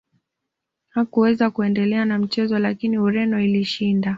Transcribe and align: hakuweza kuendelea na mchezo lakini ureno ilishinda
hakuweza 0.89 1.49
kuendelea 1.51 2.05
na 2.05 2.19
mchezo 2.19 2.59
lakini 2.59 2.97
ureno 2.97 3.41
ilishinda 3.41 4.09